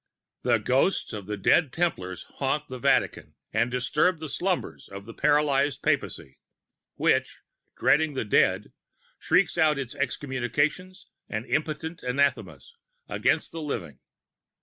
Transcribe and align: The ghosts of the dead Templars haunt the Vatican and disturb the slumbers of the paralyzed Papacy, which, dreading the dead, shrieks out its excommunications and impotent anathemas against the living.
The 0.41 0.57
ghosts 0.57 1.13
of 1.13 1.27
the 1.27 1.37
dead 1.37 1.71
Templars 1.71 2.23
haunt 2.39 2.69
the 2.69 2.79
Vatican 2.79 3.35
and 3.53 3.69
disturb 3.69 4.17
the 4.17 4.29
slumbers 4.29 4.89
of 4.89 5.05
the 5.05 5.13
paralyzed 5.13 5.83
Papacy, 5.83 6.39
which, 6.95 7.37
dreading 7.77 8.15
the 8.15 8.25
dead, 8.25 8.73
shrieks 9.19 9.59
out 9.59 9.77
its 9.77 9.93
excommunications 9.93 11.05
and 11.29 11.45
impotent 11.45 12.01
anathemas 12.03 12.75
against 13.07 13.51
the 13.51 13.61
living. 13.61 13.99